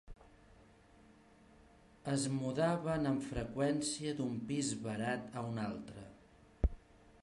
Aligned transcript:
Es 2.13 2.25
mudaven 2.39 3.07
amb 3.11 3.23
freqüència 3.29 4.17
d'un 4.21 4.43
pis 4.51 4.73
barat 4.89 5.35
a 5.43 5.49
un 5.53 5.65
altre. 5.71 6.09